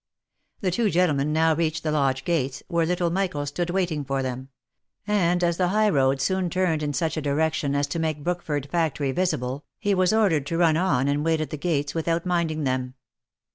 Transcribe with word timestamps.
The 0.61 0.71
two 0.71 0.89
gentlemen 0.89 1.31
now 1.31 1.53
reached 1.53 1.83
the 1.83 1.91
lodge 1.91 2.25
gates, 2.25 2.63
where 2.67 2.87
little 2.87 3.11
Michael 3.11 3.45
stood 3.45 3.69
waiting 3.69 4.03
for 4.03 4.23
them; 4.23 4.49
and 5.05 5.43
as 5.43 5.57
the 5.57 5.67
high 5.67 5.89
road 5.89 6.19
soon 6.19 6.49
turned 6.49 6.81
in 6.81 6.91
such 6.91 7.17
a 7.17 7.21
direction 7.21 7.75
as 7.75 7.85
to 7.89 7.99
make 7.99 8.23
Brookford 8.23 8.67
factory 8.71 9.11
visible, 9.11 9.63
he 9.77 9.93
was 9.93 10.11
ordered 10.11 10.47
to 10.47 10.57
run 10.57 10.75
on, 10.75 11.07
and 11.07 11.23
wait 11.23 11.39
at 11.39 11.51
the 11.51 11.55
gates 11.55 11.93
without 11.93 12.25
minding 12.25 12.63
them. 12.63 12.95